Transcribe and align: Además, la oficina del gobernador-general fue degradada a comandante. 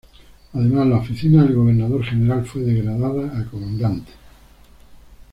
Además, 0.53 0.87
la 0.87 0.97
oficina 0.97 1.43
del 1.43 1.53
gobernador-general 1.53 2.43
fue 2.43 2.63
degradada 2.63 3.37
a 3.39 3.45
comandante. 3.45 4.11